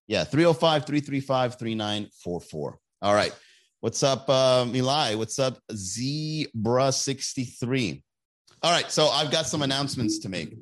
Yeah, 0.08 0.24
305 0.24 0.86
335 0.86 1.60
3944. 1.60 2.80
All 3.02 3.14
right. 3.14 3.36
What's 3.82 4.04
up, 4.04 4.30
uh, 4.30 4.64
Milai? 4.64 5.18
What's 5.18 5.38
up, 5.38 5.60
Zebra63? 5.74 8.02
All 8.64 8.72
right. 8.72 8.90
So 8.90 9.08
I've 9.08 9.30
got 9.30 9.46
some 9.46 9.62
announcements 9.62 10.20
to 10.20 10.30
make. 10.30 10.56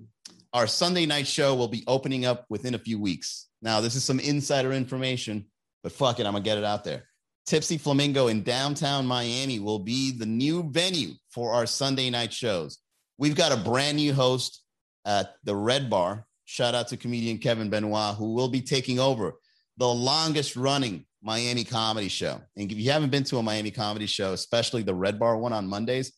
Our 0.52 0.66
Sunday 0.66 1.06
night 1.06 1.28
show 1.28 1.54
will 1.54 1.68
be 1.68 1.84
opening 1.86 2.26
up 2.26 2.48
within 2.50 2.74
a 2.74 2.80
few 2.80 2.98
weeks. 2.98 3.50
Now, 3.62 3.82
this 3.82 3.96
is 3.96 4.04
some 4.04 4.20
insider 4.20 4.74
information, 4.74 5.46
but 5.84 5.92
fuck 5.92 6.20
it, 6.20 6.26
I'm 6.26 6.34
going 6.34 6.44
to 6.44 6.50
get 6.50 6.58
it 6.58 6.64
out 6.64 6.84
there. 6.84 7.04
Tipsy 7.46 7.78
Flamingo 7.78 8.28
in 8.28 8.44
downtown 8.44 9.06
Miami 9.06 9.60
will 9.60 9.80
be 9.80 10.12
the 10.12 10.26
new 10.26 10.70
venue 10.72 11.14
for 11.30 11.54
our 11.54 11.66
Sunday 11.66 12.10
night 12.10 12.32
shows. 12.32 12.80
We've 13.18 13.36
got 13.36 13.52
a 13.52 13.58
brand 13.58 13.98
new 13.98 14.14
host 14.14 14.62
at 15.06 15.36
the 15.44 15.56
Red 15.56 15.90
Bar. 15.90 16.26
Shout 16.46 16.76
out 16.76 16.88
to 16.90 16.98
comedian 16.98 17.38
Kevin 17.38 17.70
Benoit, 17.70 18.16
who 18.16 18.34
will 18.34 18.48
be 18.48 18.62
taking 18.62 19.00
over 19.00 19.34
the 19.78 19.88
longest 19.88 20.56
running 20.56 21.06
Miami 21.22 21.64
comedy 21.64 22.08
show. 22.08 22.42
And 22.56 22.72
if 22.72 22.78
you 22.78 22.92
haven't 22.92 23.10
been 23.10 23.24
to 23.26 23.38
a 23.38 23.44
Miami 23.44 23.72
comedy 23.72 24.06
show, 24.06 24.34
especially 24.34 24.84
the 24.84 24.94
Red 24.94 25.20
Bar 25.20 25.38
one 25.38 25.54
on 25.54 25.68
Mondays, 25.68 26.14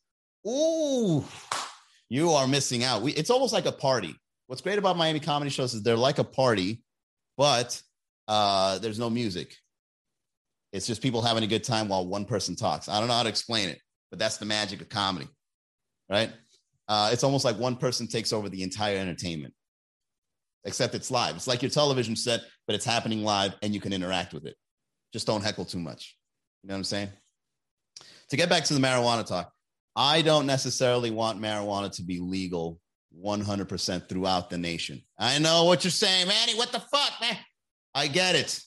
ooh, 0.48 1.24
you 2.10 2.32
are 2.32 2.48
missing 2.48 2.84
out. 2.84 3.02
We, 3.02 3.14
it's 3.14 3.30
almost 3.30 3.54
like 3.54 3.66
a 3.66 3.72
party. 3.72 4.16
What's 4.48 4.62
great 4.62 4.78
about 4.78 4.98
Miami 4.98 5.20
comedy 5.20 5.50
shows 5.50 5.74
is 5.74 5.82
they're 5.82 5.96
like 5.96 6.20
a 6.20 6.24
party, 6.24 6.84
but 7.36 7.82
uh, 8.28 8.78
there's 8.80 9.00
no 9.00 9.10
music. 9.10 9.56
It's 10.76 10.86
just 10.86 11.02
people 11.02 11.22
having 11.22 11.44
a 11.44 11.48
good 11.48 11.64
time 11.64 11.88
while 11.88 12.06
one 12.06 12.26
person 12.26 12.54
talks. 12.54 12.90
I 12.90 13.00
don't 13.00 13.08
know 13.08 13.14
how 13.14 13.24
to 13.24 13.30
explain 13.30 13.70
it, 13.70 13.80
but 14.10 14.20
that's 14.20 14.36
the 14.36 14.46
magic 14.46 14.82
of 14.82 14.90
comedy, 14.90 15.30
right? 16.10 16.34
Uh, 16.90 17.12
it's 17.14 17.24
almost 17.24 17.46
like 17.46 17.58
one 17.58 17.78
person 17.78 18.08
takes 18.08 18.34
over 18.34 18.50
the 18.50 18.62
entire 18.62 18.98
entertainment, 18.98 19.54
except 20.66 20.94
it's 20.94 21.10
live. 21.10 21.38
It's 21.38 21.48
like 21.48 21.62
your 21.62 21.70
television 21.72 22.18
set, 22.18 22.42
but 22.68 22.76
it's 22.76 22.84
happening 22.84 23.24
live 23.24 23.54
and 23.62 23.74
you 23.74 23.80
can 23.80 23.94
interact 23.94 24.34
with 24.34 24.46
it. 24.46 24.58
Just 25.14 25.26
don't 25.26 25.42
heckle 25.42 25.64
too 25.64 25.80
much. 25.80 26.18
You 26.62 26.68
know 26.68 26.74
what 26.74 26.80
I'm 26.80 26.84
saying? 26.84 27.10
To 28.32 28.36
get 28.36 28.50
back 28.50 28.66
to 28.66 28.74
the 28.74 28.82
marijuana 28.82 29.26
talk, 29.26 29.54
I 29.96 30.24
don't 30.24 30.46
necessarily 30.46 31.10
want 31.10 31.42
marijuana 31.42 31.90
to 31.96 32.04
be 32.04 32.20
legal 32.20 32.82
100% 33.24 34.10
throughout 34.10 34.50
the 34.50 34.58
nation. 34.58 35.04
I 35.18 35.40
know 35.40 35.64
what 35.64 35.86
you're 35.86 35.92
saying, 35.92 36.28
Manny. 36.28 36.56
What 36.56 36.74
the 36.74 36.82
fuck, 36.82 37.14
man? 37.22 37.38
I 37.94 38.08
get 38.08 38.36
it. 38.36 38.60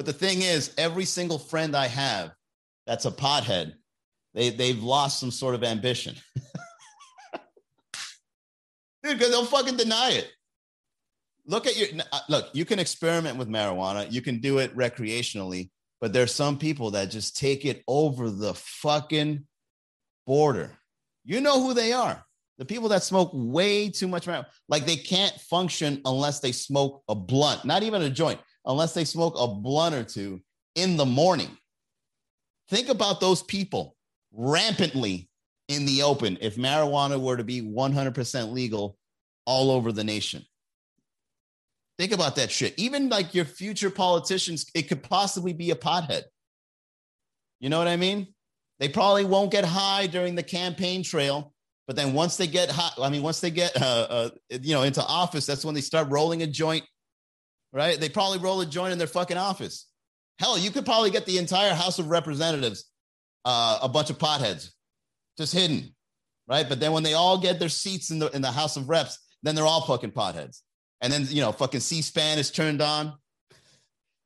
But 0.00 0.06
the 0.06 0.14
thing 0.14 0.40
is, 0.40 0.72
every 0.78 1.04
single 1.04 1.38
friend 1.38 1.76
I 1.76 1.86
have 1.86 2.32
that's 2.86 3.04
a 3.04 3.10
pothead, 3.10 3.74
they, 4.32 4.48
they've 4.48 4.82
lost 4.82 5.20
some 5.20 5.30
sort 5.30 5.54
of 5.54 5.62
ambition. 5.62 6.16
Dude, 9.02 9.18
because 9.18 9.28
they'll 9.28 9.44
fucking 9.44 9.76
deny 9.76 10.12
it. 10.12 10.32
Look 11.44 11.66
at 11.66 11.76
your 11.76 11.88
uh, 12.12 12.20
look, 12.30 12.48
you 12.54 12.64
can 12.64 12.78
experiment 12.78 13.36
with 13.36 13.50
marijuana, 13.50 14.10
you 14.10 14.22
can 14.22 14.40
do 14.40 14.56
it 14.56 14.74
recreationally, 14.74 15.68
but 16.00 16.14
there's 16.14 16.34
some 16.34 16.56
people 16.56 16.92
that 16.92 17.10
just 17.10 17.36
take 17.36 17.66
it 17.66 17.84
over 17.86 18.30
the 18.30 18.54
fucking 18.54 19.44
border. 20.26 20.78
You 21.26 21.42
know 21.42 21.62
who 21.62 21.74
they 21.74 21.92
are. 21.92 22.24
The 22.56 22.64
people 22.64 22.88
that 22.88 23.02
smoke 23.02 23.32
way 23.34 23.90
too 23.90 24.08
much 24.08 24.26
marijuana, 24.26 24.46
like 24.66 24.86
they 24.86 24.96
can't 24.96 25.38
function 25.50 26.00
unless 26.06 26.40
they 26.40 26.52
smoke 26.52 27.02
a 27.06 27.14
blunt, 27.14 27.66
not 27.66 27.82
even 27.82 28.00
a 28.00 28.08
joint 28.08 28.40
unless 28.64 28.94
they 28.94 29.04
smoke 29.04 29.34
a 29.38 29.46
blunt 29.46 29.94
or 29.94 30.04
two 30.04 30.40
in 30.74 30.96
the 30.96 31.06
morning. 31.06 31.56
Think 32.68 32.88
about 32.88 33.20
those 33.20 33.42
people 33.42 33.96
rampantly 34.32 35.28
in 35.68 35.86
the 35.86 36.02
open 36.02 36.38
if 36.40 36.56
marijuana 36.56 37.20
were 37.20 37.36
to 37.36 37.44
be 37.44 37.62
100% 37.62 38.52
legal 38.52 38.96
all 39.46 39.70
over 39.70 39.92
the 39.92 40.04
nation. 40.04 40.44
Think 41.98 42.12
about 42.12 42.36
that 42.36 42.50
shit. 42.50 42.74
Even 42.78 43.08
like 43.08 43.34
your 43.34 43.44
future 43.44 43.90
politicians, 43.90 44.66
it 44.74 44.82
could 44.88 45.02
possibly 45.02 45.52
be 45.52 45.70
a 45.70 45.76
pothead. 45.76 46.22
You 47.60 47.68
know 47.68 47.78
what 47.78 47.88
I 47.88 47.96
mean? 47.96 48.28
They 48.78 48.88
probably 48.88 49.26
won't 49.26 49.50
get 49.50 49.64
high 49.64 50.06
during 50.06 50.34
the 50.34 50.42
campaign 50.42 51.02
trail, 51.02 51.52
but 51.86 51.96
then 51.96 52.14
once 52.14 52.38
they 52.38 52.46
get 52.46 52.70
high, 52.70 52.92
I 52.98 53.10
mean, 53.10 53.22
once 53.22 53.40
they 53.40 53.50
get 53.50 53.80
uh, 53.80 54.06
uh, 54.08 54.30
you 54.48 54.74
know 54.74 54.82
into 54.82 55.04
office, 55.04 55.44
that's 55.44 55.64
when 55.64 55.74
they 55.74 55.82
start 55.82 56.08
rolling 56.08 56.42
a 56.42 56.46
joint 56.46 56.84
right? 57.72 57.98
They 57.98 58.08
probably 58.08 58.38
roll 58.38 58.60
a 58.60 58.66
joint 58.66 58.92
in 58.92 58.98
their 58.98 59.06
fucking 59.06 59.36
office. 59.36 59.86
Hell, 60.38 60.58
you 60.58 60.70
could 60.70 60.84
probably 60.84 61.10
get 61.10 61.26
the 61.26 61.38
entire 61.38 61.74
House 61.74 61.98
of 61.98 62.08
Representatives 62.08 62.86
uh, 63.44 63.78
a 63.82 63.88
bunch 63.88 64.10
of 64.10 64.18
potheads 64.18 64.70
just 65.36 65.52
hidden, 65.52 65.94
right? 66.48 66.68
But 66.68 66.80
then 66.80 66.92
when 66.92 67.02
they 67.02 67.14
all 67.14 67.38
get 67.38 67.58
their 67.58 67.68
seats 67.68 68.10
in 68.10 68.18
the 68.18 68.28
in 68.30 68.42
the 68.42 68.50
House 68.50 68.76
of 68.76 68.88
Reps, 68.88 69.18
then 69.42 69.54
they're 69.54 69.66
all 69.66 69.82
fucking 69.82 70.12
potheads. 70.12 70.60
And 71.00 71.12
then 71.12 71.26
you 71.28 71.40
know, 71.40 71.52
fucking 71.52 71.80
C-SPAN 71.80 72.38
is 72.38 72.50
turned 72.50 72.82
on. 72.82 73.14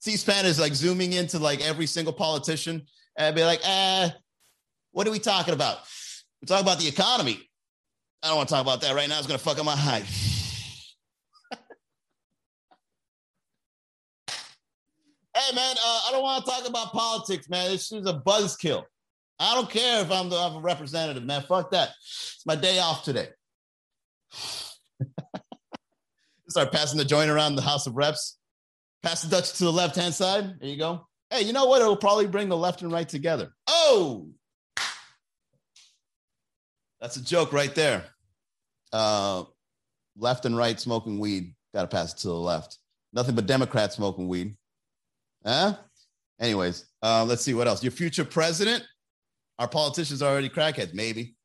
C-SPAN 0.00 0.44
is 0.44 0.58
like 0.58 0.74
zooming 0.74 1.12
into 1.12 1.38
like 1.38 1.64
every 1.64 1.86
single 1.86 2.12
politician 2.12 2.82
and 3.16 3.34
be 3.34 3.44
like, 3.44 3.60
eh, 3.64 4.10
what 4.90 5.06
are 5.06 5.12
we 5.12 5.20
talking 5.20 5.54
about? 5.54 5.78
We're 6.42 6.46
talking 6.46 6.66
about 6.66 6.80
the 6.80 6.88
economy. 6.88 7.38
I 8.22 8.28
don't 8.28 8.36
want 8.36 8.48
to 8.48 8.54
talk 8.54 8.62
about 8.62 8.80
that 8.82 8.94
right 8.94 9.08
now. 9.08 9.18
It's 9.18 9.26
gonna 9.26 9.38
fuck 9.38 9.58
up 9.58 9.64
my 9.64 9.76
hype. 9.76 10.04
Hey 15.44 15.54
man, 15.54 15.76
uh, 15.84 16.00
I 16.06 16.12
don't 16.12 16.22
want 16.22 16.44
to 16.44 16.50
talk 16.50 16.66
about 16.66 16.92
politics, 16.92 17.50
man. 17.50 17.70
This 17.70 17.92
is 17.92 18.06
a 18.06 18.14
buzzkill. 18.14 18.84
I 19.38 19.54
don't 19.54 19.68
care 19.68 20.00
if 20.00 20.10
I'm 20.10 20.30
the 20.30 20.36
I'm 20.36 20.56
a 20.56 20.60
representative, 20.60 21.22
man. 21.24 21.42
Fuck 21.42 21.72
that. 21.72 21.90
It's 21.90 22.46
my 22.46 22.56
day 22.56 22.78
off 22.78 23.04
today. 23.04 23.28
Start 26.48 26.72
passing 26.72 26.96
the 26.98 27.04
joint 27.04 27.30
around 27.30 27.56
the 27.56 27.62
House 27.62 27.86
of 27.86 27.94
Reps. 27.94 28.38
Pass 29.02 29.20
the 29.22 29.28
Dutch 29.28 29.52
to 29.54 29.64
the 29.64 29.72
left 29.72 29.96
hand 29.96 30.14
side. 30.14 30.60
There 30.60 30.68
you 30.68 30.78
go. 30.78 31.06
Hey, 31.28 31.42
you 31.42 31.52
know 31.52 31.66
what? 31.66 31.82
It'll 31.82 31.96
probably 31.96 32.26
bring 32.26 32.48
the 32.48 32.56
left 32.56 32.80
and 32.80 32.90
right 32.90 33.08
together. 33.08 33.50
Oh, 33.66 34.28
that's 37.02 37.16
a 37.16 37.24
joke 37.24 37.52
right 37.52 37.74
there. 37.74 38.04
Uh, 38.94 39.44
left 40.16 40.46
and 40.46 40.56
right 40.56 40.80
smoking 40.80 41.18
weed. 41.18 41.54
Got 41.74 41.82
to 41.82 41.88
pass 41.88 42.14
it 42.14 42.20
to 42.20 42.28
the 42.28 42.34
left. 42.34 42.78
Nothing 43.12 43.34
but 43.34 43.46
Democrats 43.46 43.96
smoking 43.96 44.26
weed. 44.26 44.56
Huh? 45.44 45.76
Anyways, 46.40 46.86
uh, 47.02 47.24
let's 47.24 47.42
see 47.42 47.54
what 47.54 47.68
else. 47.68 47.82
Your 47.82 47.92
future 47.92 48.24
president. 48.24 48.84
Our 49.58 49.68
politicians 49.68 50.20
are 50.22 50.30
already 50.30 50.48
crackheads. 50.48 50.94
Maybe. 50.94 51.36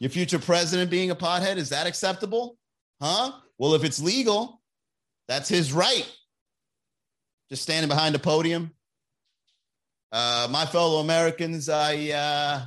Your 0.00 0.10
future 0.10 0.38
president 0.38 0.90
being 0.90 1.10
a 1.10 1.16
pothead 1.16 1.56
is 1.56 1.68
that 1.70 1.86
acceptable? 1.86 2.56
Huh? 3.00 3.32
Well, 3.58 3.74
if 3.74 3.84
it's 3.84 4.00
legal, 4.00 4.60
that's 5.28 5.48
his 5.48 5.72
right. 5.72 6.10
Just 7.48 7.62
standing 7.62 7.88
behind 7.88 8.14
a 8.14 8.18
podium. 8.18 8.72
Uh, 10.10 10.48
my 10.50 10.66
fellow 10.66 11.00
Americans, 11.00 11.68
I 11.68 12.08
uh, 12.10 12.66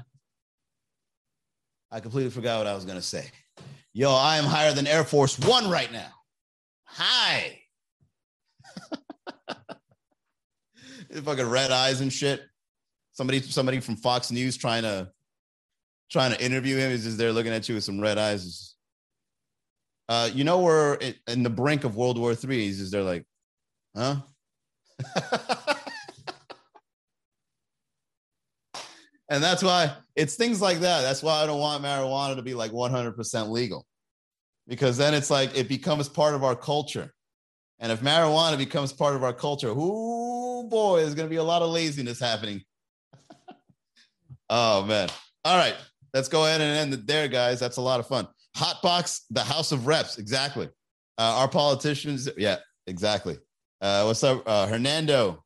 I 1.92 2.00
completely 2.00 2.32
forgot 2.32 2.60
what 2.60 2.68
I 2.68 2.76
was 2.76 2.86
gonna 2.86 3.02
say. 3.02 3.26
Yo, 3.94 4.14
I 4.14 4.38
am 4.38 4.46
higher 4.46 4.74
than 4.74 4.88
Air 4.88 5.04
Force 5.04 5.38
One 5.40 5.70
right 5.70 5.92
now. 5.92 6.12
Hi. 6.86 7.61
Fucking 11.14 11.50
red 11.50 11.72
eyes 11.72 12.02
and 12.02 12.12
shit. 12.12 12.42
Somebody, 13.14 13.42
somebody 13.42 13.80
from 13.80 13.96
Fox 13.96 14.32
News 14.32 14.58
trying 14.58 14.84
to 14.84 15.12
trying 16.12 16.32
to 16.32 16.44
interview 16.44 16.78
him. 16.78 16.92
is 16.92 17.04
just 17.04 17.18
there 17.18 17.32
looking 17.32 17.54
at 17.54 17.68
you 17.70 17.76
with 17.76 17.84
some 17.84 18.00
red 18.00 18.18
eyes. 18.18 18.76
Uh, 20.10 20.30
you 20.34 20.44
know, 20.44 20.60
we're 20.60 20.98
in 21.28 21.44
the 21.44 21.50
brink 21.50 21.84
of 21.84 21.96
World 21.96 22.18
War 22.18 22.36
Three. 22.36 22.70
Just 22.72 22.92
there 22.92 23.04
like, 23.04 23.26
huh? 23.96 24.18
and 29.30 29.42
that's 29.42 29.64
why 29.64 29.96
it's 30.16 30.36
things 30.36 30.62
like 30.62 30.80
that. 30.80 31.02
That's 31.02 31.24
why 31.24 31.42
I 31.42 31.46
don't 31.46 31.60
want 31.60 31.84
marijuana 31.84 32.36
to 32.36 32.42
be 32.42 32.54
like 32.54 32.72
100% 32.72 33.50
legal 33.50 33.86
because 34.68 34.98
then 34.98 35.14
it's 35.14 35.30
like 35.30 35.58
it 35.58 35.68
becomes 35.68 36.10
part 36.10 36.36
of 36.36 36.44
our 36.44 36.56
culture. 36.56 37.14
And 37.80 37.92
if 37.92 38.02
marijuana 38.02 38.58
becomes 38.58 38.94
part 38.94 39.16
of 39.16 39.24
our 39.24 39.34
culture, 39.34 39.74
boy, 40.64 41.02
there's 41.02 41.16
going 41.16 41.28
to 41.28 41.30
be 41.30 41.38
a 41.38 41.44
lot 41.44 41.62
of 41.62 41.70
laziness 41.70 42.20
happening. 42.20 42.62
oh 44.50 44.84
man. 44.86 45.10
All 45.44 45.58
right. 45.58 45.76
Let's 46.14 46.28
go 46.28 46.46
ahead 46.46 46.60
and 46.62 46.78
end 46.78 46.94
it 46.94 47.08
there, 47.08 47.28
guys. 47.28 47.60
That's 47.60 47.78
a 47.78 47.82
lot 47.82 48.00
of 48.00 48.08
fun. 48.08 48.28
Hotbox, 48.58 49.22
the 49.30 49.44
House 49.44 49.72
of 49.72 49.88
Reps. 49.88 50.18
Exactly. 50.18 50.68
Uh, 51.18 51.36
our 51.38 51.48
politicians. 51.48 52.30
Yeah, 52.38 52.58
exactly. 52.88 53.38
Uh, 53.80 54.04
what's 54.04 54.24
up, 54.24 54.44
uh, 54.46 54.68
Hernando? 54.68 55.44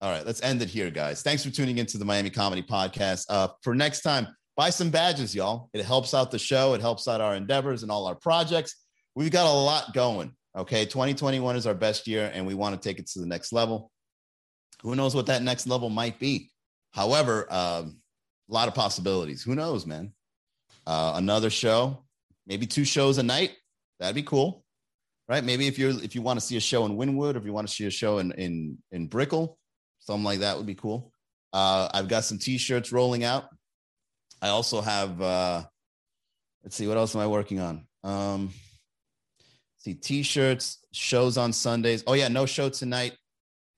All 0.00 0.10
right, 0.10 0.26
let's 0.26 0.42
end 0.42 0.62
it 0.62 0.68
here, 0.68 0.90
guys. 0.90 1.22
Thanks 1.22 1.44
for 1.44 1.50
tuning 1.50 1.78
into 1.78 1.98
the 1.98 2.04
Miami 2.04 2.30
Comedy 2.30 2.62
Podcast. 2.62 3.26
Uh, 3.28 3.48
for 3.62 3.74
next 3.74 4.00
time, 4.00 4.26
buy 4.56 4.70
some 4.70 4.90
badges, 4.90 5.34
y'all. 5.34 5.68
It 5.74 5.84
helps 5.84 6.12
out 6.14 6.30
the 6.30 6.38
show. 6.38 6.74
It 6.74 6.80
helps 6.80 7.06
out 7.06 7.20
our 7.20 7.36
endeavors 7.36 7.82
and 7.82 7.92
all 7.92 8.06
our 8.06 8.16
projects. 8.16 8.74
We've 9.14 9.30
got 9.30 9.46
a 9.46 9.52
lot 9.52 9.94
going. 9.94 10.34
Okay, 10.56 10.84
2021 10.84 11.56
is 11.56 11.66
our 11.66 11.74
best 11.74 12.06
year, 12.06 12.30
and 12.32 12.46
we 12.46 12.54
want 12.54 12.80
to 12.80 12.88
take 12.88 12.98
it 12.98 13.06
to 13.08 13.20
the 13.20 13.26
next 13.26 13.52
level. 13.52 13.90
Who 14.82 14.94
knows 14.94 15.14
what 15.14 15.26
that 15.26 15.42
next 15.42 15.66
level 15.66 15.88
might 15.88 16.18
be? 16.18 16.50
However, 16.90 17.46
um, 17.50 17.98
a 18.50 18.52
lot 18.52 18.68
of 18.68 18.74
possibilities. 18.74 19.42
Who 19.42 19.54
knows, 19.54 19.86
man? 19.86 20.12
Uh, 20.86 21.12
another 21.16 21.48
show, 21.48 22.04
maybe 22.46 22.66
two 22.66 22.84
shows 22.84 23.16
a 23.16 23.22
night. 23.22 23.52
That'd 23.98 24.14
be 24.14 24.24
cool, 24.24 24.64
right? 25.28 25.42
Maybe 25.42 25.68
if 25.68 25.78
you're 25.78 25.90
if 26.02 26.14
you 26.14 26.20
want 26.20 26.38
to 26.38 26.44
see 26.44 26.56
a 26.56 26.60
show 26.60 26.84
in 26.84 26.96
Wynwood, 26.96 27.34
or 27.34 27.38
if 27.38 27.44
you 27.44 27.52
want 27.52 27.68
to 27.68 27.72
see 27.72 27.86
a 27.86 27.90
show 27.90 28.18
in 28.18 28.32
in 28.32 28.78
in 28.90 29.06
Brickell, 29.06 29.58
something 30.00 30.24
like 30.24 30.40
that 30.40 30.56
would 30.56 30.66
be 30.66 30.74
cool. 30.74 31.12
Uh, 31.52 31.88
I've 31.94 32.08
got 32.08 32.24
some 32.24 32.38
T-shirts 32.38 32.92
rolling 32.92 33.24
out. 33.24 33.44
I 34.42 34.48
also 34.48 34.80
have. 34.82 35.22
Uh, 35.22 35.62
let's 36.62 36.76
see, 36.76 36.88
what 36.88 36.96
else 36.96 37.14
am 37.14 37.22
I 37.22 37.26
working 37.26 37.60
on? 37.60 37.86
Um, 38.04 38.50
see, 39.82 39.94
T-shirts, 39.94 40.78
shows 40.92 41.36
on 41.36 41.52
Sundays. 41.52 42.04
Oh 42.06 42.14
yeah, 42.14 42.28
no 42.28 42.46
show 42.46 42.68
tonight 42.68 43.16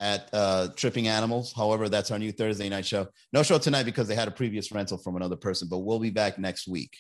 at 0.01 0.29
uh, 0.33 0.69
Tripping 0.77 1.09
Animals. 1.09 1.53
However, 1.57 1.89
that's 1.89 2.11
our 2.11 2.19
new 2.19 2.33
Thursday 2.33 2.69
night 2.69 2.85
show. 2.85 3.09
No 3.33 3.43
show 3.43 3.59
tonight 3.59 3.85
because 3.85 4.07
they 4.07 4.15
had 4.15 4.29
a 4.29 4.33
previous 4.33 4.71
rental 4.71 4.99
from 4.99 5.17
another 5.17 5.37
person, 5.37 5.69
but 5.69 5.79
we'll 5.79 5.99
be 5.99 6.11
back 6.11 6.39
next 6.39 6.69
week. 6.69 6.97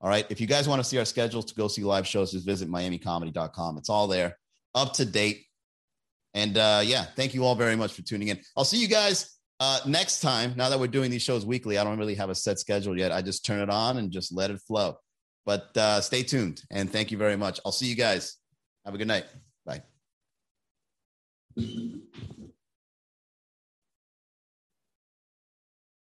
All 0.00 0.08
right. 0.08 0.26
If 0.28 0.40
you 0.40 0.46
guys 0.46 0.68
want 0.68 0.80
to 0.80 0.84
see 0.84 0.98
our 0.98 1.04
schedules 1.04 1.46
to 1.46 1.54
go 1.54 1.68
see 1.68 1.82
live 1.82 2.06
shows, 2.06 2.32
just 2.32 2.46
visit 2.46 2.68
miamicomedy.com. 2.68 3.78
It's 3.78 3.88
all 3.88 4.06
there, 4.06 4.38
up 4.74 4.92
to 4.94 5.04
date. 5.04 5.44
And 6.34 6.58
uh, 6.58 6.82
yeah, 6.84 7.04
thank 7.16 7.34
you 7.34 7.44
all 7.44 7.54
very 7.54 7.76
much 7.76 7.94
for 7.94 8.02
tuning 8.02 8.28
in. 8.28 8.38
I'll 8.56 8.64
see 8.64 8.80
you 8.80 8.88
guys 8.88 9.38
uh, 9.58 9.80
next 9.86 10.20
time. 10.20 10.52
Now 10.54 10.68
that 10.68 10.78
we're 10.78 10.86
doing 10.86 11.10
these 11.10 11.22
shows 11.22 11.46
weekly, 11.46 11.78
I 11.78 11.84
don't 11.84 11.98
really 11.98 12.14
have 12.14 12.28
a 12.28 12.34
set 12.34 12.58
schedule 12.58 12.96
yet. 12.96 13.10
I 13.10 13.22
just 13.22 13.44
turn 13.46 13.60
it 13.60 13.70
on 13.70 13.96
and 13.96 14.12
just 14.12 14.34
let 14.34 14.50
it 14.50 14.60
flow. 14.60 14.98
But 15.46 15.76
uh, 15.76 16.00
stay 16.00 16.24
tuned 16.24 16.62
and 16.70 16.90
thank 16.90 17.10
you 17.10 17.16
very 17.16 17.36
much. 17.36 17.60
I'll 17.64 17.72
see 17.72 17.86
you 17.86 17.94
guys. 17.94 18.36
Have 18.84 18.94
a 18.94 18.98
good 18.98 19.08
night. 19.08 19.24
Bye. 19.64 19.82